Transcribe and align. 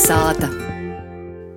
Kalnasāta. 0.00 0.69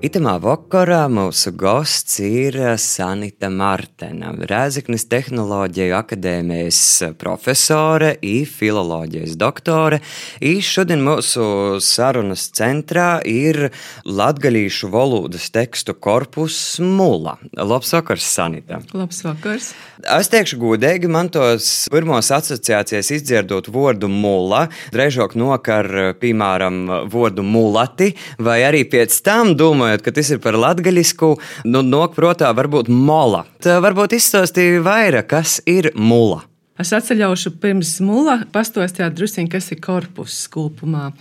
Itamā 0.03 0.33
vakarā 0.43 1.05
mūsu 1.07 1.53
gosts 1.55 2.17
ir 2.19 2.57
Sanita 2.75 3.47
Martena, 3.47 4.33
Rēzeknes 4.35 5.05
tehnoloģiju 5.07 5.95
akadēmijas 5.95 6.79
profesore, 7.21 8.09
i 8.19 8.41
filoloģijas 8.43 9.37
doktore. 9.39 10.01
I 10.43 10.57
šodien 10.59 10.99
mūsu 11.07 11.45
sarunas 11.79 12.49
centrā 12.51 13.21
ir 13.23 13.69
latgalīšu 14.03 14.91
valodas 14.91 15.47
tekstu 15.55 15.95
korpus 15.95 16.59
Mula. 16.83 17.37
Labs 17.55 17.95
vakars, 17.95 18.27
Sanita! 18.27 18.81
Labs 18.91 19.23
vakars! 19.23 19.71
Es 20.03 20.27
teikšu 20.27 20.59
godīgi, 20.59 21.07
man 21.07 21.31
tos 21.31 21.87
pirmos 21.93 22.27
asociācijas 22.35 23.07
izdzirdot 23.15 23.71
vārdu 23.71 24.11
mula, 24.11 24.65
drežāk 24.91 25.37
nokar, 25.39 25.87
piemēram, 26.19 27.07
vārdu 27.07 27.47
mulati, 27.47 28.11
vai 28.35 28.59
arī 28.67 28.83
pēc 28.91 29.15
tam 29.23 29.55
domāju, 29.55 29.92
domājot, 29.93 30.03
ka 30.03 30.11
tas 30.11 30.31
ir 30.31 30.39
par 30.41 30.57
latgaļisku, 30.57 31.37
nu, 31.65 31.81
nok 31.81 32.15
protā 32.15 32.53
varbūt 32.53 32.89
mola. 32.89 33.45
Tā 33.61 33.79
varbūt 33.81 34.17
izstāstīja 34.17 34.81
vairāk, 34.83 35.29
kas 35.29 35.61
ir 35.65 35.91
mula. 35.95 36.43
Es 36.79 36.91
atceļaušu 36.91 37.59
pirms 37.61 37.99
mūla 38.01 38.47
pastāstīt 38.51 39.13
druskuļi, 39.13 39.49
kas 39.49 39.71
ir 39.71 39.79
korpus 39.79 40.47
skūpumā. 40.47 41.11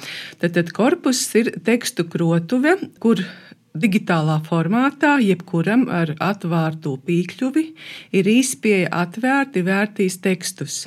Tad, 0.40 0.54
tad 0.54 0.72
korpus 0.72 1.20
ir 1.36 1.52
tekstu 1.64 2.06
krotuve, 2.08 2.78
kur 2.98 3.20
digitālā 3.76 4.40
formātā, 4.46 5.18
jebkuram 5.20 5.88
ar 5.92 6.14
atvērtu 6.20 6.96
pīkļuvi, 7.04 7.66
ir 8.16 8.32
īspēja 8.32 8.88
atvērti 9.04 9.62
vērtīs 9.64 10.18
tekstus. 10.24 10.86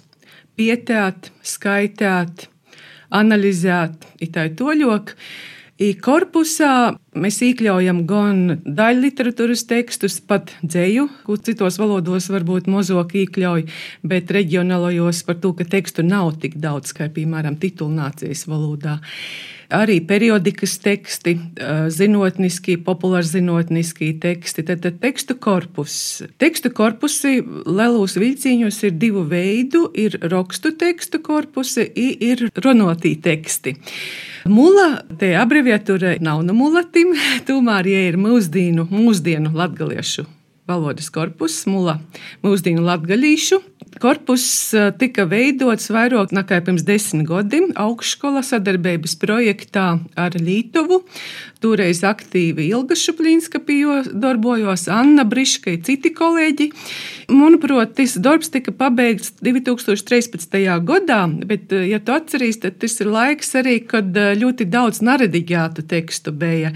Pietēt, 0.58 1.30
skaitīt, 1.44 2.48
analizēt, 3.14 4.06
itai 4.24 4.50
toļok. 4.58 5.14
I 5.76 5.92
korpusā 6.00 6.96
mēs 7.16 7.40
iekļaujam 7.48 8.04
gan 8.10 8.44
daļu 8.66 9.06
literatūras 9.08 9.66
tekstus, 9.70 10.20
pat 10.20 10.54
dzēju, 10.62 11.08
kur 11.26 11.42
citos 11.46 11.80
valodos 11.82 12.30
varbūt 12.34 12.70
mozog 12.72 13.16
iekļauj, 13.16 13.66
bet 14.04 14.32
reģionālajos 14.36 15.24
par 15.28 15.40
to, 15.42 15.56
ka 15.58 15.68
tekstu 15.76 16.06
nav 16.06 16.36
tik 16.44 16.60
daudz, 16.62 16.96
kā 16.96 17.10
piemēram 17.16 17.60
titulnācijas 17.62 18.46
valodā 18.52 19.00
arī 19.74 20.00
periodikas 20.06 20.78
teksti, 20.84 21.36
zinātniski, 21.94 22.78
populārzinātniski 22.86 24.12
teksti, 24.22 24.66
tad, 24.68 24.84
tad 24.84 25.00
tekstu 25.04 25.38
korpus. 25.42 25.98
Tekstu 26.42 26.72
korpusi 26.76 27.40
lielos 27.66 28.18
vilciņos 28.20 28.82
ir 28.88 28.98
divu 29.02 29.26
veidu- 29.30 29.90
ir 30.06 30.20
rakstu 30.22 30.76
tekstu 30.78 31.20
korpusi, 31.20 31.92
ir 31.96 32.50
runātī 32.56 33.16
teksti. 33.22 33.76
Mula, 34.46 35.02
te 35.18 35.34
abreviatūra 35.34 36.20
nav 36.22 36.44
no 36.46 36.54
mulatim, 36.54 37.05
tomēr, 37.50 37.92
ja 37.92 38.08
ir 38.10 38.20
mūsdienu, 38.22 38.88
mūsdienu 38.92 39.54
latgaliešu 39.56 40.26
valodas 40.66 41.12
korpus, 41.14 41.60
mula 41.70 42.00
mūsdienu 42.46 42.82
latgalīšu 42.86 43.62
Korpus 44.02 44.46
tika 45.00 45.24
veidots 45.30 45.88
vairāk 45.94 46.34
nekā 46.36 46.60
pirms 46.66 46.84
desmit 46.88 47.30
gadiem 47.30 47.70
augšskola 47.80 48.42
sadarbības 48.44 49.16
projektā 49.22 49.86
ar 50.20 50.36
Lietuvu. 50.36 51.00
Toreiz 51.66 52.04
aktīvi 52.06 52.68
Ilga 52.70 52.94
Šuplīnska 53.00 53.62
darbojos, 54.14 54.86
Anna 54.92 55.24
Briška 55.26 55.72
un 55.74 55.82
citi 55.88 56.12
kolēģi. 56.14 56.68
Manuprāt, 57.34 57.96
tas 57.98 58.14
darbs 58.22 58.52
tika 58.54 58.70
pabeigts 58.76 59.34
2013. 59.42 60.78
gadā, 60.86 61.24
bet, 61.48 61.72
eh, 61.74 61.88
ja 61.90 62.00
tu 62.00 62.14
atceries, 62.14 62.60
tad 62.62 62.78
tas 62.80 63.00
ir 63.02 63.10
laiks 63.10 63.56
arī, 63.58 63.80
kad 63.88 64.16
eh, 64.16 64.36
ļoti 64.38 64.70
daudz 64.70 65.02
narediģētu 65.02 65.88
tekstu 65.90 66.32
bija. 66.32 66.74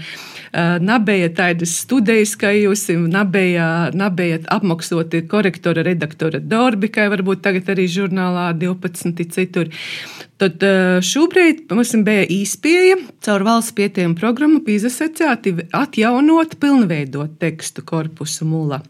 Nebija 0.82 1.28
tādas 1.30 1.76
studijas, 1.84 2.32
kā 2.34 2.50
jūs, 2.50 2.88
nebija, 2.90 3.92
nebija 3.94 4.40
apmaksāti 4.50 5.20
korektora, 5.30 5.84
redaktora 5.86 6.40
darbi, 6.42 6.90
kā 6.90 7.06
varbūt 7.12 7.44
tagad 7.44 7.70
arī 7.70 7.86
žurnālā 7.86 8.48
12 8.58 9.30
citur. 9.30 9.70
Tad 10.42 10.58
šobrīd 11.06 11.70
mums 11.70 11.94
bija 12.02 12.24
īspēja 12.26 12.96
caur 13.22 13.44
valsts 13.46 13.76
pieteikumu 13.76 14.18
programmu 14.18 14.64
PISA 14.80 14.94
secēti 14.94 15.50
atjaunot, 15.76 16.54
pilnveidot 16.60 17.36
tekstu 17.42 17.84
korpusu 17.84 18.48
mūlā 18.48 18.80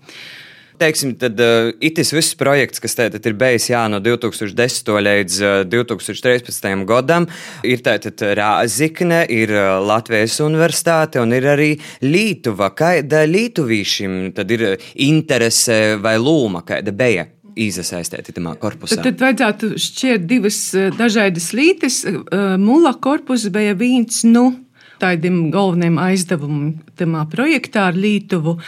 teiksim, 0.81 1.11
tad 1.21 1.37
uh, 1.45 1.67
itis 1.85 2.09
viss 2.17 2.33
projekts, 2.41 2.81
kas 2.81 2.95
tātad 2.97 3.27
ir 3.29 3.35
bijis 3.37 3.67
jā, 3.69 3.83
no 3.93 3.99
2010. 4.01 4.87
līdz 5.05 5.35
uh, 5.45 5.57
2013. 5.69 6.71
gadam, 6.89 7.27
ir 7.69 7.83
tātad 7.85 8.25
Rāzikne, 8.39 9.19
ir 9.29 9.53
uh, 9.53 9.75
Latvijas 9.85 10.39
universitāte 10.41 11.21
un 11.21 11.35
ir 11.37 11.51
arī 11.53 11.75
Lītuva. 12.01 12.71
Kāda 12.73 13.27
Lītuvīšiem 13.29 14.31
tad 14.39 14.57
ir 14.57 14.65
interese 15.05 15.99
vai 16.01 16.17
lūma, 16.17 16.65
kāda 16.65 16.97
bija? 16.97 17.27
iesaistīti 17.61 18.35
tajā 18.37 18.55
korpusā. 18.61 18.99
Tad, 18.99 19.07
tad 19.11 19.25
vajadzētu 19.25 19.71
šķirt 19.81 20.27
divas 20.29 20.59
eh, 20.79 20.91
dažādas 20.97 21.51
lītes. 21.57 22.03
Eh, 22.07 22.57
Mula 22.61 22.95
korpus 23.03 23.49
bija 23.53 23.75
viens, 23.79 24.23
nu, 24.29 24.51
tādiem 25.01 25.51
galveniem 25.55 25.99
aizdevumiem 26.01 26.75
tajā 27.01 27.25
projektā 27.33 27.87
ar 27.91 27.97
Lietuvu. 27.97 28.59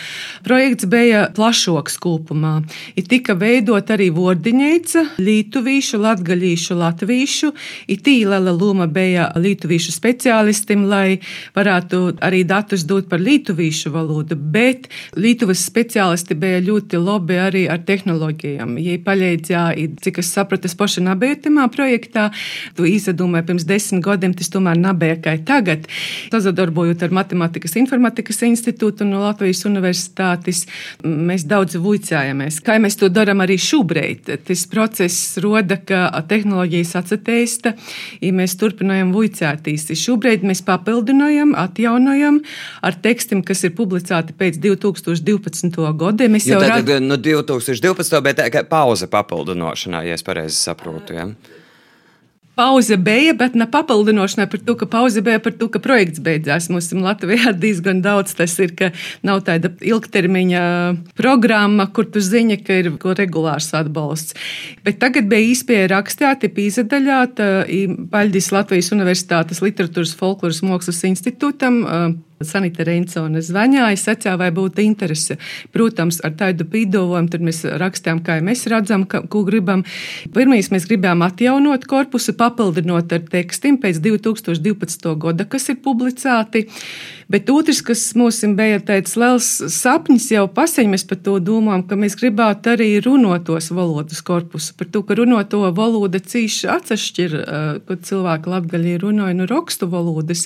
Projekts 0.46 0.88
bija 0.88 1.26
plašoks 1.36 1.98
kopumā. 2.00 2.54
Ir 2.96 3.06
tika 3.10 3.36
veidot 3.38 3.90
arī 3.92 4.08
vordiņeica, 4.14 5.04
lietuvīšu, 5.20 6.00
latgaļīšu, 6.02 6.78
latvīšu. 6.80 7.52
Ir 7.92 8.02
tīlela 8.04 8.54
loma 8.56 8.88
bija 8.88 9.28
lietuvīšu 9.36 9.92
speciālistim, 9.92 10.86
lai 10.88 11.20
varētu 11.56 12.02
arī 12.24 12.42
datus 12.48 12.86
dot 12.88 13.10
par 13.12 13.20
lietuvīšu 13.20 13.92
valodu, 13.92 14.36
bet 14.36 14.88
Lietuvas 15.16 15.60
speciālisti 15.66 16.34
bija 16.38 16.60
ļoti 16.64 17.00
labi 17.00 17.36
arī 17.40 17.62
ar 17.70 17.82
tehnoloģijām. 17.86 18.76
Ja 18.80 18.96
paļēdzā, 19.04 19.62
cik 20.04 20.20
es 20.22 20.30
sapratu, 20.32 20.70
es 20.70 20.76
paši 20.78 21.04
nebiju 21.04 21.40
tajā 21.44 21.66
projektā, 21.74 22.28
tu 22.76 22.86
izdomāji 22.88 23.48
pirms 23.50 23.66
desmit 23.68 24.04
gadiem, 24.04 24.34
tas 24.36 24.50
tomēr 24.52 24.80
nebija 24.80 25.18
kā 25.22 25.36
tagad 25.46 25.88
sadarbojot 26.30 27.02
ar 27.02 27.14
Matemātikas 27.14 27.76
informatikas 27.80 28.42
institūtu 28.46 29.06
no 29.08 29.22
Latvijas 29.24 29.64
universitātes, 29.68 30.64
mēs 31.04 31.46
daudz 31.48 31.78
vuicājamies. 31.82 32.60
Kā 32.64 32.78
mēs 32.82 32.98
to 33.00 33.10
darām 33.12 33.42
arī 33.44 33.58
šobrīd? 33.60 34.30
Tas 34.46 34.64
process 34.70 35.38
roda, 35.42 35.78
ka 35.78 36.06
tehnoloģijas 36.28 36.94
atsateista, 37.02 37.74
ja 38.22 38.32
mēs 38.36 38.56
turpinājam 38.60 39.12
vuicētīs. 39.14 39.88
Šobrīd 40.02 40.46
mēs 40.46 40.62
papildinājam, 40.66 41.54
atjaunojam 41.58 42.40
ar 42.82 42.98
tekstiem, 43.02 43.42
kas 43.46 43.64
ir 43.66 43.74
publicēti 43.78 44.36
pēc 44.38 44.60
2012. 44.62 45.88
gada. 45.98 46.30
Mēs 46.32 46.48
jau 46.48 46.60
tādā 46.62 47.00
no 47.02 47.18
2012. 47.20 48.22
bet 48.24 48.44
kā 48.52 48.64
pauze 48.68 49.08
papildinošanā, 49.10 50.04
ja 50.08 50.18
es 50.18 50.24
pareizi 50.26 50.58
saprotu. 50.58 51.16
Ja? 51.18 51.28
Pauze 52.54 52.96
bija, 53.00 53.32
bet 53.32 53.54
ne 53.56 53.64
papildinošanai 53.70 54.44
par 54.52 54.60
to, 54.60 54.74
ka 54.76 54.86
pauze 54.90 55.22
bija 55.24 55.40
par 55.40 55.54
to, 55.56 55.70
ka 55.72 55.80
projekts 55.80 56.20
beidzās. 56.20 56.68
Mums 56.72 56.90
Latvijā 56.92 57.54
diezgan 57.64 58.02
daudz 58.04 58.34
tas 58.36 58.58
ir, 58.60 58.74
ka 58.76 58.90
nav 59.24 59.40
tāda 59.46 59.70
ilgtermiņa 59.80 60.64
programma, 61.16 61.88
kur 61.96 62.10
tu 62.12 62.20
zini, 62.20 62.58
ka 62.60 62.76
ir 62.82 62.90
regulārs 63.16 63.70
atbalsts. 63.78 64.36
Bet 64.84 65.00
tagad 65.00 65.30
bija 65.32 65.52
īspēja 65.54 65.88
rakstīt, 65.94 66.44
pīzadaļā, 66.52 67.22
Paļģis 68.12 68.50
Latvijas 68.52 68.92
Universitātes 68.92 69.62
literatūras 69.64 70.12
folkloras 70.18 70.60
mākslas 70.66 71.00
institūtam 71.08 71.80
Sanita 72.48 72.86
Reinsone 72.86 73.42
zvanīja, 73.44 73.90
sacīja, 74.00 74.36
vai 74.40 74.50
būtu 74.54 74.84
interese. 74.84 75.38
Protams, 75.74 76.20
ar 76.26 76.36
tādu 76.38 76.66
pīdojumu 76.68 77.32
tad 77.32 77.44
mēs 77.44 77.64
rakstām, 77.82 78.22
kā 78.24 78.38
mēs 78.44 78.66
redzam, 78.70 79.06
ka, 79.08 79.22
ko 79.30 79.44
gribam. 79.48 79.84
Pirmīs 80.34 80.72
mēs 80.74 80.88
gribējām 80.90 81.24
atjaunot 81.26 81.88
korpusu, 81.90 82.36
papildinot 82.38 83.12
ar 83.12 83.26
tekstiem 83.32 83.80
pēc 83.82 84.02
2012. 84.04 85.10
gada, 85.22 85.48
kas 85.48 85.68
ir 85.72 85.80
publicēti. 85.84 86.66
Bet 87.32 87.48
otrs, 87.48 87.78
kas 87.80 88.00
mums 88.18 88.42
bija 88.58 88.80
tāds 88.84 89.14
liels 89.16 89.46
sapnis, 89.72 90.26
jau 90.34 90.44
paseņ 90.52 90.90
mēs 90.92 91.04
par 91.08 91.20
to 91.24 91.38
domājam, 91.40 91.84
ka 91.88 91.96
mēs 91.96 92.16
gribētu 92.20 92.74
arī 92.74 92.88
runotos 93.04 93.70
valodas 93.72 94.20
korpusu, 94.26 94.74
par 94.76 94.90
to, 94.92 95.00
ka 95.06 95.16
runoto 95.16 95.62
valoda 95.72 96.20
cīši 96.20 96.68
atsašķir, 96.74 97.36
kad 97.88 98.04
cilvēki 98.08 98.52
latgaļī 98.52 98.96
runāja 99.00 99.38
no 99.38 99.46
rakstu 99.48 99.88
valodas. 99.88 100.44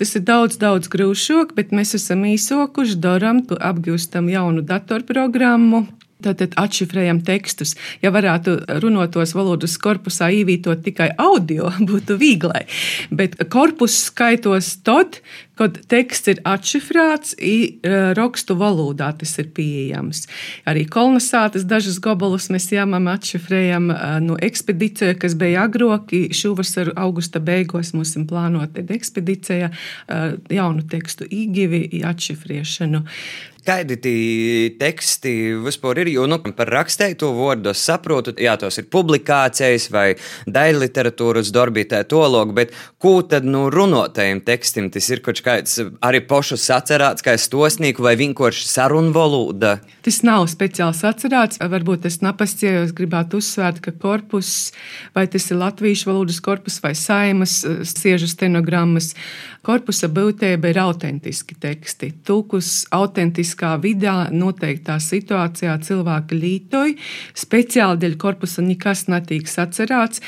Tas 0.00 0.14
ir 0.16 0.24
daudz, 0.28 0.56
daudz 0.62 0.88
grūšāk, 1.16 1.54
bet 1.56 1.72
mēs 1.72 1.94
esam 1.96 2.24
īsokuši, 2.28 2.98
darām, 3.00 3.40
apgūstam 3.48 4.28
jaunu 4.28 4.60
datorprogrammu 4.60 5.86
Tātad 6.24 6.54
atšifrējam 6.56 7.18
tekstus. 7.26 7.74
Ja 8.00 8.08
varētu 8.08 8.54
runotos 8.80 9.34
valodas 9.36 9.74
korpusā 9.76 10.30
ievietot 10.32 10.80
tikai 10.86 11.10
audio, 11.20 11.68
būtu 11.90 12.16
vieglai. 12.20 12.62
Bet 13.12 13.36
korpus 13.52 13.98
skaitos 14.06 14.70
tad, 14.86 15.18
kad 15.60 15.76
teksts 15.92 16.30
ir 16.32 16.40
atšifrēts, 16.48 17.34
e, 17.36 17.52
rakstu 18.16 18.56
valodā 18.56 19.10
tas 19.20 19.34
ir 19.42 19.50
pieejams. 19.56 20.24
Arī 20.68 20.86
kolonizācijas 20.88 21.66
dažas 21.68 21.98
gabalus 22.00 22.48
mēs 22.52 22.70
jāmam 22.72 23.10
atšifrējam 23.12 23.90
e, 23.92 23.98
no 24.24 24.38
ekspedīcija, 24.40 25.18
kas 25.20 25.36
bija 25.36 25.66
agroki. 25.68 26.30
Šovasar 26.32 26.94
augusta 26.96 27.44
beigās 27.44 27.92
mums 27.96 28.14
ir 28.16 28.24
plānota 28.30 28.84
ekspedīcija 28.96 29.68
e, 29.68 30.22
jaunu 30.56 30.88
tekstu 30.88 31.28
īgivi, 31.28 31.84
atšifrēšanu. 32.08 33.04
Kādi 33.66 33.96
tie 33.98 34.70
teksti 34.78 35.30
vispār 35.64 35.98
ir? 36.04 36.10
Jo 36.12 36.28
nu, 36.30 36.36
par 36.54 36.68
rakstēto 36.70 37.32
vārdu 37.34 37.72
es 37.72 37.80
saprotu, 37.82 38.30
jā, 38.38 38.52
tos 38.60 38.78
ir 38.78 38.86
publikācijas 38.94 39.88
vai 39.90 40.04
daļa 40.46 40.84
literatūras 40.84 41.50
darbītē 41.50 42.04
tolog, 42.06 42.52
bet 42.54 42.70
ko 43.02 43.16
tad 43.26 43.48
nu 43.48 43.64
runotajiem 43.74 44.44
tekstiem 44.46 44.86
tas 44.94 45.08
ir 45.10 45.22
kaut 45.26 45.42
kāds 45.42 45.80
arī 46.06 46.20
pošus 46.30 46.62
sacerāts, 46.68 47.26
kā 47.26 47.34
stosnīku 47.34 48.06
vai 48.06 48.14
vienkārši 48.20 48.68
sarunu 48.70 49.10
valoda? 49.16 49.80
Tas 50.06 50.20
nav 50.22 50.46
speciāli 50.52 50.94
sacerāts, 50.94 51.58
varbūt 51.58 52.06
es 52.06 52.20
napasciejos, 52.22 52.94
gribētu 52.94 53.42
uzsvērt, 53.42 53.82
ka 53.82 53.96
korpus, 53.98 54.70
vai 55.16 55.26
tas 55.26 55.50
ir 55.50 55.58
latviešu 55.58 56.12
valodas 56.12 56.38
korpus 56.38 56.78
vai 56.84 56.94
saimas, 56.94 57.58
siežu 57.96 58.30
stenogrammas, 58.30 59.16
korpusa 59.66 60.06
būtība 60.06 60.70
ir 60.70 60.78
autentiski 60.86 61.58
teksti. 61.58 62.12
Tūkus 62.22 62.84
autentiski 62.94 63.55
fiziskā 63.56 63.76
vidē, 63.80 64.30
noteiktā 64.32 64.98
situācijā 65.00 65.76
cilvēki 65.80 66.36
lītoja. 66.36 66.94
Speciāli 67.34 67.98
dēļ 68.00 68.16
korpusa 68.18 68.62
nekas 68.62 69.08
netiek 69.08 69.46
sacerāts. 69.48 70.20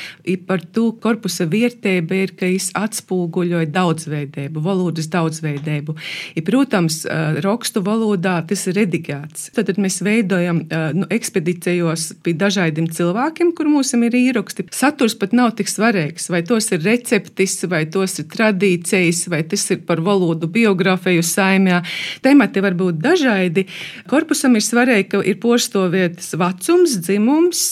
Par 0.47 0.61
to 0.73 0.91
korpusa 1.01 1.45
vērtība 1.45 2.23
ir, 2.23 2.33
ka 2.35 2.45
viņš 2.45 2.71
atspoguļoja 2.75 3.69
daudzveidību, 3.69 4.61
valodas 4.61 5.09
daudzveidību. 5.09 5.95
I, 6.35 6.41
protams, 6.41 7.05
rakstu 7.43 7.81
valodā 7.81 8.41
tas 8.47 8.65
ir 8.67 8.77
redigēts. 8.79 9.51
Tad 9.53 9.77
mēs 9.77 10.01
veidojam 10.01 10.63
nu, 10.93 11.05
ekspedīcijos 11.09 12.21
pie 12.23 12.33
dažādiem 12.33 12.89
cilvēkiem, 12.89 13.53
kur 13.53 13.69
mums 13.69 13.93
ir 13.93 14.15
ieraksti. 14.15 14.67
Saturs 14.71 15.15
pat 15.15 15.33
nav 15.33 15.53
tik 15.57 15.69
svarīgs, 15.69 16.29
vai 16.29 16.41
tos 16.43 16.71
ir 16.71 16.81
receptis, 16.83 17.59
vai 17.69 17.85
tos 17.85 18.19
ir 18.19 18.29
tradīcijas, 18.31 19.27
vai 19.29 19.43
tas 19.43 19.69
ir 19.71 19.83
par 19.85 20.01
valodu 20.01 20.49
biogrāfiju 20.49 21.23
saimē. 21.25 21.81
Temati 22.25 22.63
var 22.63 22.73
būt 22.79 22.97
dažādi 22.99 23.18
dažādi. 23.19 23.65
Korpusam 24.09 24.55
ir 24.55 24.63
svarīgi, 24.63 25.07
ka 25.11 25.21
ir 25.25 25.37
pošstovietas 25.41 26.33
vecums, 26.39 26.95
dzimums, 27.03 27.63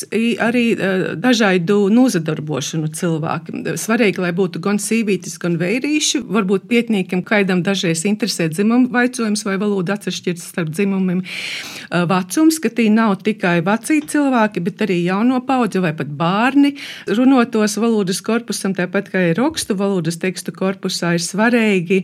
arī 0.43 0.65
e, 0.75 0.91
dažādu 1.15 1.87
nozadarbošanu 1.93 2.91
cilvēkiem. 2.97 3.63
Svarīgi, 3.79 4.21
lai 4.23 4.33
būtu 4.35 4.61
gan 4.63 4.79
sīvītis, 4.81 5.37
gan 5.41 5.57
vērīši. 5.59 6.23
Varbūt 6.27 6.67
pietnīkam 6.69 7.23
kaidam 7.27 7.63
dažreiz 7.65 8.05
interesē 8.07 8.49
dzimuma 8.51 8.91
vaicojums 8.91 9.45
vai 9.47 9.57
valoda 9.61 9.97
atšķirts 9.97 10.49
starp 10.51 10.71
dzimumiem. 10.75 11.23
E, 11.23 12.03
vecums, 12.11 12.59
ka 12.63 12.71
tī 12.71 12.89
nav 12.93 13.17
tikai 13.23 13.59
vecī 13.65 14.01
cilvēki, 14.05 14.63
bet 14.63 14.85
arī 14.85 15.01
jauno 15.05 15.41
paudzi 15.47 15.83
vai 15.83 15.93
pat 15.97 16.11
bērni. 16.11 16.75
Runotos 17.17 17.77
valodas 17.81 18.21
korpusam, 18.25 18.75
tāpat 18.77 19.11
kā 19.13 19.29
ir 19.31 19.39
rakstu 19.41 19.77
valodas 19.77 20.19
tekstu 20.21 20.53
korpusā, 20.55 21.15
ir 21.17 21.23
svarīgi 21.23 22.03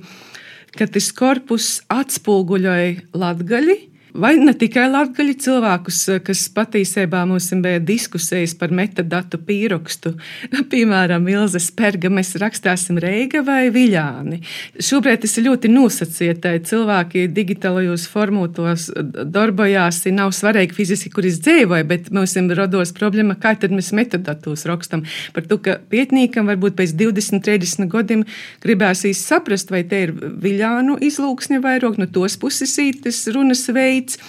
ka 0.77 0.87
tas 0.89 1.09
korpus 1.15 1.67
atspoguļoja 1.93 3.17
latgaļi 3.17 3.77
vai 4.13 4.33
ne 4.37 4.53
tikai 4.57 4.85
latgaļu 4.91 5.33
cilvēkus, 5.41 5.99
kas 6.25 6.43
patiesībā 6.53 7.23
mums 7.29 7.49
bija 7.63 7.81
diskusijas 7.81 8.53
par 8.57 8.73
metadatu 8.75 9.39
pīrakstu. 9.41 10.13
Piemēram, 10.71 11.25
Ilze 11.31 11.61
Sperga, 11.63 12.11
mēs 12.13 12.35
rakstāsim 12.41 12.99
Reiga 13.01 13.41
vai 13.45 13.67
Viļāni. 13.73 14.41
Šobrīd 14.77 15.23
tas 15.23 15.33
ir 15.39 15.47
ļoti 15.49 15.71
nosacītai. 15.73 16.55
Cilvēki 16.69 17.25
digitālajos 17.33 18.05
formūtos 18.11 18.89
darbojās, 19.33 20.03
nav 20.13 20.33
svarīgi 20.35 20.77
fiziski, 20.77 21.11
kur 21.13 21.27
es 21.29 21.39
dzīvoju, 21.43 21.89
bet 21.89 22.11
mums 22.13 22.35
ir 22.37 22.53
rados 22.57 22.93
problēma, 22.95 23.37
kā 23.41 23.55
tad 23.59 23.73
mēs 23.73 23.91
metadatus 23.97 24.67
rakstam. 24.69 25.05
Par 25.33 25.47
to, 25.49 25.57
ka 25.63 25.79
pietnīkam 25.89 26.49
varbūt 26.51 26.77
pēc 26.77 26.93
20, 27.01 27.41
30 27.45 27.89
gadiem 27.89 28.25
gribēs 28.63 29.05
saprast, 29.17 29.73
vai 29.73 29.83
te 29.87 30.05
ir 30.05 30.13
Viļānu 30.13 30.99
izlūksne 31.03 31.59
vairāk 31.63 31.97
no 31.99 32.07
tos 32.11 32.37
puses 32.39 32.73
ītas 32.81 33.23
runas 33.33 33.65
veids 33.73 34.02
darīts. 34.03 34.19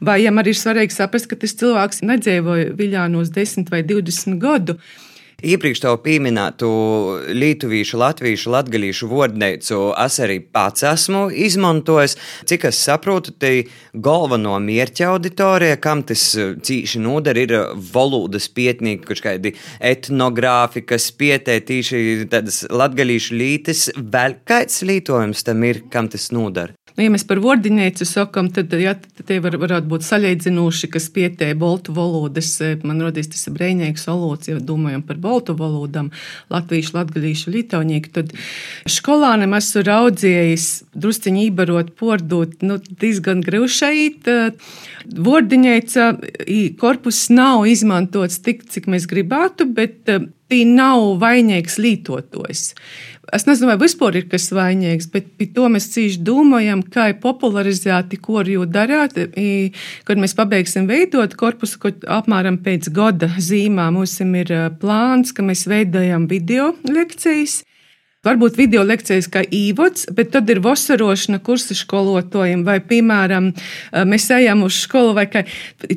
Vai 0.00 0.22
jām 0.22 0.38
arī 0.38 0.52
ir 0.52 0.58
svarīgi 0.58 0.96
saprast, 0.96 1.28
ka 1.30 1.36
tas 1.36 1.54
cilvēks 1.54 2.02
nedzīvoja 2.02 2.74
Viļānos 2.76 3.32
10 3.32 3.70
vai 3.70 3.82
20 3.82 4.38
gadu. 4.38 4.78
Iepriekš 5.42 5.80
tev 5.82 5.96
pieminētu 6.04 6.68
lietuviešu, 7.34 7.96
latviešu, 7.98 8.50
latgadījušu 8.54 9.08
vārdnīcu 9.10 9.78
es 9.98 10.18
arī 10.22 10.36
pats 10.38 10.84
esmu 10.86 11.24
izmantojis. 11.34 12.14
Cik 12.46 12.68
es 12.68 12.78
saprotu, 12.78 13.34
tai 13.34 13.64
galveno 13.92 14.54
mērķa 14.62 15.08
auditorija, 15.10 15.80
kam 15.82 16.04
tas 16.06 16.28
eh, 16.38 16.54
cīši 16.62 17.02
noder, 17.02 17.40
ir 17.42 17.56
valodas 17.90 18.46
pietnīgi, 18.54 19.02
kurš 19.08 19.24
kādi 19.24 19.54
etnogrāfi, 19.82 20.84
kas 20.86 21.10
pietē 21.10 21.58
tīši 21.58 22.28
tādas 22.30 22.62
latgadījušu 22.70 23.42
lītes. 23.42 23.88
Vēl 23.98 24.38
kāds 24.46 24.84
lītojums 24.86 25.42
tam 25.42 25.66
ir, 25.66 25.82
kam 25.90 26.06
tas 26.12 26.30
noder? 26.30 26.76
Nu, 26.92 27.04
ja 27.06 27.12
mēs 27.12 27.24
par 27.24 27.40
vārdinēcu 27.40 28.04
sakām, 28.04 28.50
tad 28.52 28.72
ja, 28.76 28.92
tie 29.24 29.38
var, 29.40 29.56
varētu 29.62 29.88
būt 29.88 30.04
saļaidzinoši, 30.04 30.90
kas 30.92 31.08
pietēja 31.14 31.56
boltu 31.56 31.94
valodas. 31.96 32.50
Man 32.84 33.00
rodīs 33.00 33.30
tas 33.32 33.46
brīvīgs 33.54 34.04
valods, 34.10 34.50
ja 34.50 34.58
domājam 34.60 35.04
par 35.06 35.20
boltu 35.22 35.56
valodām, 35.56 36.10
latviešu, 36.52 36.96
latgadīšu, 36.98 37.54
litāņieku. 37.54 38.12
Tad 38.18 38.34
skolānam 38.90 39.56
esmu 39.56 39.86
raudzījis 39.88 40.68
drusciņi 40.92 41.46
ībarot, 41.48 41.94
pordot, 41.96 42.58
nu, 42.66 42.76
diezgan 43.00 43.40
grūšait. 43.46 44.28
Vārdinēca 45.28 46.12
korpus 46.80 47.24
nav 47.32 47.64
izmantots 47.72 48.42
tik, 48.44 48.66
cik 48.68 48.90
mēs 48.92 49.08
gribētu, 49.08 49.70
bet 49.72 50.04
tī 50.52 50.62
nav 50.68 51.16
vainīgs 51.22 51.80
lītotājs. 51.80 52.72
Es 53.30 53.44
nezinu, 53.46 53.68
vai 53.70 53.78
vispār 53.78 54.16
ir 54.18 54.24
kas 54.26 54.48
vainīgs, 54.50 55.06
bet 55.12 55.28
par 55.38 55.48
to 55.54 55.68
mēs 55.70 55.86
cīši 55.94 56.18
domājam, 56.26 56.82
kā 56.82 57.12
ir 57.12 57.20
popularizēti, 57.22 58.18
ko 58.18 58.40
ar 58.40 58.50
jū 58.50 58.66
darāt. 58.66 59.14
Kad 60.08 60.22
mēs 60.22 60.34
pabeigsim 60.34 60.88
veidot 60.90 61.36
korpusu, 61.38 61.78
kad 61.84 62.02
apmēram 62.18 62.58
pēc 62.64 62.90
gada 62.94 63.30
zīmā 63.38 63.92
mums 63.94 64.18
ir 64.20 64.50
plāns, 64.82 65.30
ka 65.30 65.46
mēs 65.46 65.68
veidojam 65.70 66.26
video 66.26 66.72
lekcijas. 66.82 67.62
Varbūt 68.22 68.54
video 68.54 68.84
lekcijas 68.86 69.26
kā 69.26 69.40
īvots, 69.42 70.04
bet 70.14 70.28
tad 70.30 70.46
ir 70.52 70.60
vasarošana 70.62 71.40
kursa 71.42 71.74
skolotājiem, 71.74 72.60
vai, 72.62 72.76
piemēram, 72.86 73.48
mēs 74.06 74.28
ejam 74.30 74.60
uz 74.62 74.76
skolu, 74.84 75.10
vai 75.16 75.24
kā. 75.26 75.40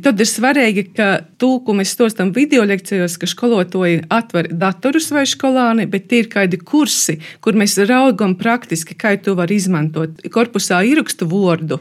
Tad 0.02 0.24
ir 0.24 0.26
svarīgi, 0.26 0.88
ka 0.98 1.10
tūku 1.38 1.76
mēs 1.78 1.92
stostam 1.94 2.32
video 2.34 2.64
lekcijos, 2.66 3.20
ka 3.22 3.30
skolotāji 3.30 4.00
atver 4.10 4.50
datorus 4.50 5.12
vai 5.14 5.28
skolāni, 5.30 5.86
bet 5.86 6.08
tie 6.10 6.24
ir 6.24 6.32
kādi 6.32 6.58
kursi, 6.58 7.20
kur 7.46 7.54
mēs 7.62 7.78
raugam 7.86 8.34
praktiski, 8.40 8.98
kā 8.98 9.14
to 9.22 9.38
var 9.38 9.54
izmantot. 9.54 10.26
Korpusā 10.34 10.82
ierakstu 10.82 11.30
vārdu, 11.30 11.78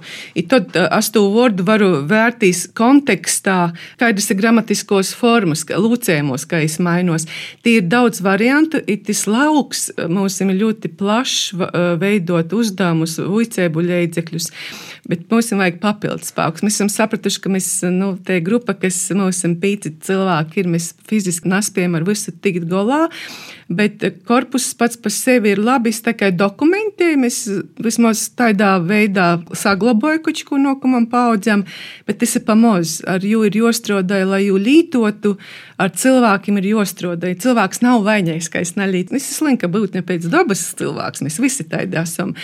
tad 0.52 0.76
es 0.76 1.10
to 1.16 1.24
vārdu 1.32 1.64
varu 1.64 1.90
vērtīs 2.12 2.66
kontekstā, 2.76 3.70
kādas 3.96 4.28
ir 4.28 4.40
gramatiskos 4.42 5.16
formas, 5.16 5.64
lūcējumos, 5.72 6.44
kā 6.52 6.60
es 6.68 6.76
mainos. 6.84 7.24
Tie 7.64 7.78
ir 7.80 7.88
daudz 7.88 8.20
variantu, 8.20 8.84
it 8.84 9.08
tas 9.08 9.24
lauks 9.24 9.88
mūsu 10.04 10.33
mums 10.42 10.54
ir 10.54 10.60
ļoti 10.60 10.90
plašs 10.98 11.54
veidot 12.00 12.52
uzdevumus, 12.56 13.18
uicēbu 13.22 13.84
līdzekļus, 13.84 14.50
bet 15.10 15.26
mums 15.30 15.50
ir 15.52 15.60
vajag 15.60 15.80
papildus 15.82 16.32
spēkus. 16.32 16.64
Mēs 16.64 16.78
esam 16.78 16.90
sapratuši, 16.92 17.40
ka 17.44 17.52
mēs, 17.52 17.68
nu, 17.94 18.14
tā 18.24 18.40
grupa, 18.44 18.74
kas 18.74 18.98
mums 19.14 19.44
ir 19.46 19.56
pīci 19.62 19.94
cilvēki, 20.04 20.64
ir 20.64 20.72
mēs 20.74 20.92
fiziski 21.08 21.50
nespējam 21.52 21.98
ar 21.98 22.06
visu 22.08 22.34
tikt 22.34 22.66
galā. 22.70 23.06
Bet 23.68 24.02
korpus 24.28 24.66
pats 24.76 24.98
par 25.00 25.12
sevi 25.14 25.54
ir 25.54 25.62
labi. 25.62 25.92
Es 25.94 26.02
tikai 26.04 26.32
dokumentēju, 26.36 27.20
es 27.24 27.38
vismaz 27.80 28.26
tādā 28.36 28.74
veidā 28.82 29.38
saglabāju 29.56 30.24
kaut 30.26 30.42
ko 30.48 30.58
no 30.60 30.74
kumam 30.82 31.06
paudzēm, 31.10 31.62
bet 32.08 32.20
tas 32.20 32.34
ir 32.36 32.44
pamaz. 32.44 32.98
Ar 33.08 33.24
jū 33.24 33.44
ir 33.48 33.56
jostrodai, 33.62 34.24
lai 34.28 34.42
jū 34.48 34.58
lītotu, 34.60 35.36
ar 35.80 35.94
cilvēkiem 35.94 36.58
ir 36.60 36.70
jostrodai. 36.74 37.34
Cilvēks 37.40 37.80
nav 37.84 38.04
vainīgs, 38.06 38.50
ka 38.52 38.60
es 38.64 38.74
nelītu. 38.76 39.16
Es 39.16 39.30
esmu 39.30 39.44
slinka 39.44 39.68
būt 39.70 39.96
ne 39.96 40.02
pēc 40.06 40.28
dabas 40.32 40.62
cilvēks, 40.78 41.22
mēs 41.24 41.40
visi 41.42 41.66
tādi 41.68 41.98
esam. 42.00 42.34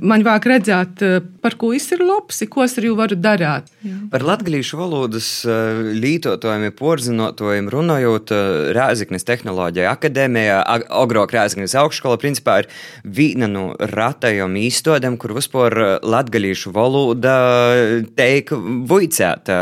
Man 0.00 0.24
vajag 0.26 0.48
redzēt, 0.52 1.04
par 1.42 1.56
ko 1.60 1.72
es 1.76 1.88
ir 1.94 2.02
labs, 2.04 2.42
ko 2.50 2.64
es 2.66 2.76
ar 2.78 2.86
jū 2.86 2.94
varu 2.98 3.18
darīt. 3.18 3.68
Jā. 3.86 3.98
Par 4.12 4.24
latgalīšu 4.26 4.78
valodas 4.80 5.28
lītotājiem, 5.46 6.70
porzinotājiem 6.78 7.70
runājot, 7.72 8.32
Rēziknes 8.76 9.26
tehnoloģija 9.28 9.92
akadēmijā 9.94 10.62
Ogro 11.00 11.24
Krēsnes 11.30 11.74
augšskola 11.78 12.18
principā 12.20 12.58
ir 12.62 12.68
viena 13.04 13.48
no 13.50 13.64
ratajām 13.78 14.56
īstodēm, 14.60 15.18
kur 15.20 15.34
vispār 15.38 15.76
latgalīšu 16.02 16.72
valoda 16.76 17.34
teik 18.18 18.52
vuicēta. 18.90 19.58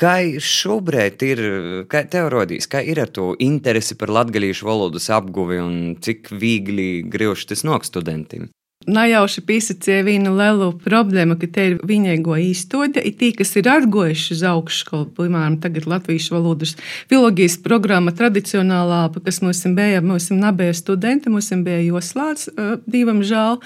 Kā 0.00 0.16
šobrīd 0.50 1.26
ir, 1.28 1.44
kā 1.92 2.06
tev 2.10 2.30
rodīs, 2.34 2.68
kā 2.70 2.82
ir 2.84 3.02
ar 3.04 3.12
to 3.12 3.34
interesi 3.42 3.98
par 3.98 4.12
latgalīšu 4.20 4.68
valodas 4.68 5.10
apguvi 5.12 5.60
un 5.62 5.80
cik 6.02 6.32
viegli 6.32 6.90
grīvši 7.06 7.52
tas 7.52 7.66
nok 7.68 7.88
studentiem? 7.88 8.50
Najauši 8.86 9.42
pīsacīja 9.42 10.04
vienu 10.06 10.30
lielu 10.38 10.68
problēmu, 10.84 11.34
ka 11.40 11.48
te 11.50 11.64
ir 11.72 11.76
viņaigo 11.86 12.36
īstode, 12.38 13.02
ir 13.02 13.16
tī, 13.18 13.32
kas 13.34 13.50
ir 13.58 13.66
atgojuši 13.72 14.34
uz 14.36 14.42
augšskolu, 14.46 15.08
piemēram, 15.16 15.56
tagad 15.62 15.88
latviešu 15.90 16.36
valodas 16.36 16.76
filologijas 17.10 17.58
programma 17.64 18.14
tradicionālā, 18.14 19.08
kas 19.26 19.42
mums 19.42 19.64
bija, 19.74 20.04
mums 20.06 20.30
nebija 20.30 20.76
studenti, 20.78 21.32
mums 21.34 21.50
bija 21.66 21.82
joslāts, 21.88 22.46
divam 22.86 23.24
žēl 23.26 23.58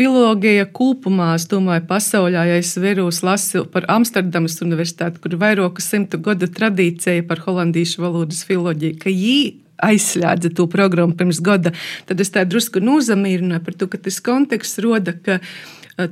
filologija 0.00 0.64
kopumā, 0.72 1.34
es 1.36 1.44
domāju, 1.50 1.84
pasaulē, 1.90 2.46
ja 2.48 2.60
es 2.60 2.72
vēros 2.80 3.20
lasu 3.26 3.66
par 3.68 3.84
Amsterdamas 3.92 4.60
universitāti, 4.64 5.20
kur 5.20 5.34
ir 5.34 5.42
vairāku 5.42 5.84
simtu 5.84 6.20
gadu 6.24 6.48
tradīcija 6.48 7.26
par 7.28 7.42
holandiešu 7.44 8.06
valodas 8.06 8.44
filoloģiju, 8.48 8.96
ka 9.02 9.12
viņi 9.12 9.34
aizslēdza 9.86 10.52
to 10.56 10.66
programmu 10.70 11.16
pirms 11.18 11.40
gada, 11.44 11.72
tad 12.08 12.20
es 12.22 12.32
tā 12.34 12.44
drusku 12.48 12.82
nozamīrināju 12.84 13.64
par 13.66 13.76
to, 13.80 13.90
ka 13.90 14.00
tas 14.00 14.20
konteksts 14.24 14.80
roda, 14.84 15.14
ka 15.16 15.40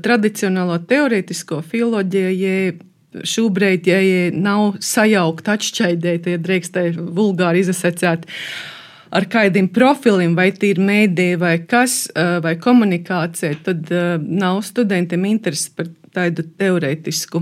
tradicionālo 0.04 0.78
teorētisko 0.88 1.62
filoloģiju 1.64 2.86
šobrīd, 3.24 3.86
ja 3.88 4.00
nav 4.36 4.76
sajaukta, 4.84 5.56
atšķaidēta, 5.56 6.34
ja 6.34 6.40
drīkstēji 6.44 6.98
vulgāri 7.16 7.62
izsacēt. 7.64 8.26
Ar 9.08 9.24
kādiem 9.32 9.70
profiliem, 9.72 10.34
vai 10.36 10.50
tie 10.52 10.74
ir 10.74 10.82
mēdīji, 10.84 11.38
vai 11.40 11.54
kas, 11.64 12.02
vai 12.44 12.58
komunikācija, 12.60 13.54
tad 13.64 13.88
nav 14.20 14.60
studentiem 14.68 15.24
interesi 15.30 15.72
par 15.72 15.88
tādu 16.12 16.44
teorētisku 16.60 17.40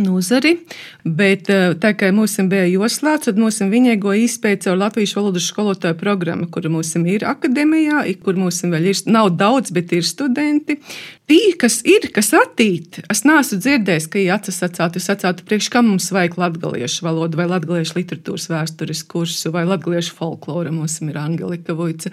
nozari, 0.00 0.56
bet 1.04 1.50
eh, 1.52 1.72
tā 1.80 1.94
kā 1.98 2.10
mums 2.14 2.36
bija 2.50 2.66
joslēts, 2.68 3.28
tad 3.28 3.40
mums 3.40 3.60
viņai 3.62 3.96
go 4.02 4.14
izpēta 4.16 4.68
caur 4.68 4.80
Latvijas 4.82 5.14
valodas 5.16 5.48
skolotāju 5.50 5.98
programmu, 6.00 6.48
kur 6.50 6.66
mums 6.72 6.94
ir 6.98 7.26
akadēmijā, 7.28 8.04
kur 8.24 8.38
mums 8.40 8.62
vēl 8.64 8.90
ir, 8.92 9.02
nav 9.06 9.34
daudz, 9.38 9.74
bet 9.74 9.92
ir 9.94 10.06
studenti. 10.06 10.80
Tī, 11.24 11.38
kas 11.56 11.78
ir, 11.88 12.10
kas 12.12 12.28
attīt, 12.36 12.98
es 13.08 13.22
neesmu 13.24 13.56
dzirdējis, 13.56 14.08
ka 14.12 14.18
viņi 14.20 14.32
atsacātu, 14.34 15.00
es 15.00 15.08
atsātu 15.08 15.46
priekš, 15.48 15.70
kam 15.72 15.86
mums 15.88 16.10
vajag 16.12 16.36
latgaliešu 16.36 17.06
valodu 17.06 17.38
vai 17.40 17.46
latgaliešu 17.48 17.96
literatūras 17.96 18.50
vēstures 18.52 19.00
kursu 19.08 19.54
vai 19.54 19.62
latgaliešu 19.64 20.12
folkloru, 20.18 20.74
mums 20.76 20.98
ir 21.00 21.16
Angelika 21.16 21.72
Vojca. 21.78 22.12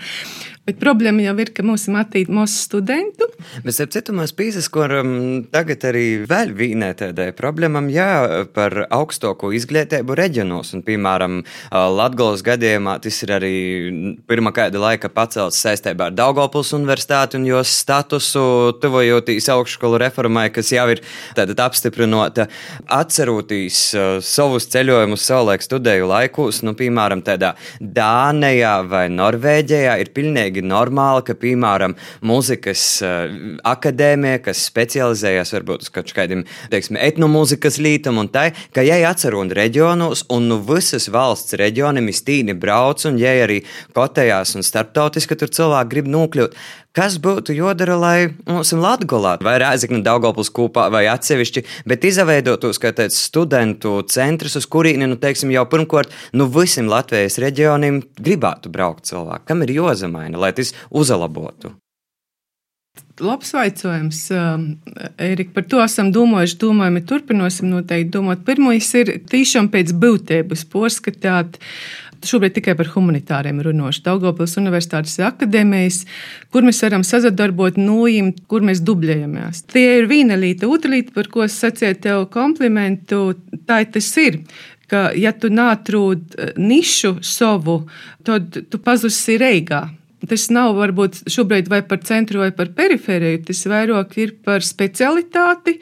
Bet 0.63 0.77
problēma 0.79 1.25
jau 1.25 1.33
ir, 1.43 1.51
ka 1.51 1.65
mums 1.65 1.89
ir 1.89 1.95
matīt 1.97 2.31
mūsu 2.31 2.55
studentu. 2.69 3.27
Bet, 3.65 3.79
ap 3.83 3.91
citu, 3.91 4.13
mēs 4.15 4.31
pīzes, 4.37 4.69
kur 4.71 4.93
um, 5.01 5.11
tagad 5.51 5.83
arī 5.89 6.05
vēl 6.29 6.53
vīnē 6.55 6.93
tādai 7.01 7.31
problēmam, 7.35 7.89
jā, 7.91 8.45
par 8.55 8.85
augstāko 8.87 9.51
izglītību 9.57 10.15
reģionos. 10.21 10.71
Un, 10.77 10.85
piemēram, 10.87 11.41
Latgolas 11.71 12.45
gadījumā 12.47 12.95
tas 13.03 13.19
ir 13.25 13.35
arī 13.41 13.55
pirmā 14.29 14.53
kāda 14.55 14.79
laika 14.85 15.11
pacelts 15.11 15.59
saistībā 15.65 16.07
ar 16.07 16.15
Daugopils 16.15 16.71
universitāti 16.77 17.41
un 17.41 17.49
jos 17.49 17.73
statusu, 17.81 18.45
tuvojoties 19.01 19.49
augšskolu 19.49 19.97
reformai, 20.01 20.49
kas 20.53 20.71
jau 20.73 20.85
ir 20.93 21.01
tātad 21.35 21.59
apstiprinota. 21.63 22.47
Atceroties 22.91 23.79
savus 24.25 24.67
ceļojumus 24.71 25.25
savulaik 25.25 25.65
studēju 25.65 26.09
laikos, 26.09 26.61
nu, 26.65 26.75
piemēram, 26.77 27.23
tādā 27.25 27.53
Dānijā 27.81 28.75
vai 28.89 29.07
Norvēģijā 29.13 29.97
ir 30.03 30.11
pilnīgi 30.15 30.63
normāli, 30.65 31.25
ka, 31.25 31.35
piemēram, 31.41 31.95
mūzikas 32.27 32.83
uh, 33.05 33.33
akadēmija, 33.67 34.43
kas 34.45 34.65
specializējas 34.69 35.55
varbūt 35.57 35.87
uz 35.87 35.93
kaut 35.93 36.13
kādiem, 36.15 36.45
etnomūzikas 36.71 37.79
lītam 37.81 38.21
un 38.21 38.29
tai, 38.31 38.51
ka, 38.75 38.85
ja 38.85 38.99
atcerot 39.09 39.53
reģionos 39.57 40.27
un 40.33 40.49
nu 40.51 40.59
visas 40.67 41.07
valsts 41.11 41.57
reģioniem 41.57 42.11
iztīni 42.11 42.53
brauc 42.57 43.01
un, 43.09 43.17
ja 43.21 43.33
arī 43.45 43.61
kotējās 43.97 44.53
un 44.59 44.67
starptautiski 44.67 45.37
tur 45.39 45.49
cilvēki 45.51 45.93
grib 45.95 46.11
nokļūt, 46.11 46.57
kas 46.97 47.17
būtu 47.23 47.55
jādara, 47.55 47.97
lai 47.99 48.17
mums 48.47 48.71
ir 48.73 48.81
Latvijā, 48.83 49.37
vai 49.43 49.57
Rēzakne, 49.61 50.01
Daugopils 50.05 50.51
kopā 50.53 50.87
vai 50.93 51.05
atsevišķi, 51.11 51.65
bet 51.87 52.07
izveidotos 52.07 52.81
kā 52.81 52.93
tāds 52.95 53.19
studentu 53.27 53.99
centrs, 54.11 54.57
uz 54.59 54.67
kurīni, 54.71 55.07
nu, 55.09 55.19
teiksim, 55.21 55.53
jau 55.55 55.65
pirmkārt, 55.71 56.11
nu, 56.35 56.49
visiem 56.51 56.91
Latvijas 56.91 57.39
reģioniem 57.41 58.01
gribētu 58.19 58.73
braukt 58.73 59.07
cilvēki. 59.11 59.47
Kam 59.47 59.63
ir 59.65 59.77
jāzemaina, 59.79 60.39
lai 60.41 60.51
tas 60.57 60.75
uzlabotu? 60.89 61.75
Labs 63.21 63.51
jautājums, 63.53 64.19
um, 64.33 64.63
Erika. 65.21 65.53
Par 65.59 65.65
to 65.69 65.81
esam 65.83 66.09
domājuši, 66.15 66.57
domājam, 66.63 66.97
turpināsim 67.07 67.69
noteikti 67.69 68.11
domāt. 68.15 68.41
Pirmais 68.47 68.87
ir 68.97 69.13
tiešām 69.29 69.69
pēc 69.71 69.93
būtības 70.01 70.65
porskatāt 70.71 71.59
šobrīd 72.27 72.57
tikai 72.57 72.75
par 72.79 72.89
humanitāriem 72.93 73.61
runāšu. 73.65 74.03
Daugopils 74.05 74.57
Universitātes 74.61 75.17
akadēmijas, 75.25 76.03
kur 76.53 76.65
mēs 76.67 76.81
varam 76.85 77.05
sazadarbot 77.07 77.79
nojimt, 77.81 78.43
kur 78.51 78.65
mēs 78.65 78.83
dubļējamies. 78.87 79.65
Tie 79.71 79.87
ir 80.01 80.09
viena 80.11 80.37
līta, 80.39 80.69
otra 80.71 80.93
līta, 80.95 81.15
par 81.15 81.31
ko 81.33 81.45
es 81.47 81.57
sacīju 81.61 82.01
tev 82.03 82.27
komplimentu, 82.33 83.23
tā 83.67 83.83
tas 83.91 84.11
ir 84.21 84.43
ka, 84.91 85.09
ja 85.15 85.31
tu 85.35 85.51
nātrūd 85.53 86.35
eh, 86.35 86.53
nišu 86.59 87.17
savu, 87.25 87.81
tad 88.27 88.57
tu 88.69 88.81
pazusi 88.83 89.39
reigā. 89.41 89.87
Tas 90.29 90.49
nav 90.53 90.75
varbūt 90.77 91.23
šobrīd 91.33 91.69
vai 91.71 91.79
par 91.81 92.03
centru 92.05 92.43
vai 92.43 92.51
par 92.53 92.69
perifēriju, 92.77 93.41
tas 93.47 93.63
vairāk 93.65 94.13
ir 94.21 94.35
par 94.45 94.61
specialitāti, 94.61 95.79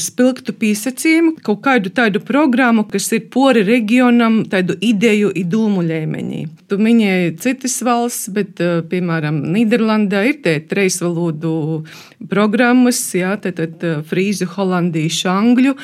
spilgtu 0.00 0.54
pīsacījumu, 0.56 1.34
kaut 1.44 1.60
kādu 1.66 1.92
tādu 1.94 2.22
programmu, 2.24 2.86
kas 2.88 3.10
ir 3.12 3.26
pori 3.34 3.62
reģionam, 3.66 4.40
tādu 4.50 4.78
ideju, 4.80 5.30
idūmu 5.36 5.84
līmenī. 5.84 6.46
Tu 6.70 6.80
minēji 6.80 7.36
citas 7.44 7.76
valsts, 7.84 8.32
bet, 8.34 8.56
eh, 8.60 8.80
piemēram, 8.88 9.44
Nīderlandē 9.52 10.24
ir 10.30 10.40
tie 10.42 10.58
treis 10.60 10.98
valodu 11.04 11.84
programmas, 12.28 13.04
jā, 13.14 13.36
tad, 13.36 13.60
tad 13.60 13.84
eh, 13.84 14.00
frīzu, 14.02 14.48
holandīšu, 14.56 15.28
angļu 15.28 15.76